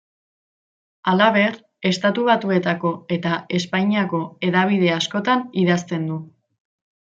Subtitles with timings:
[1.11, 1.57] Halaber
[1.89, 6.23] Estatu Batuetako eta Espainiako hedabide askotan idazten du.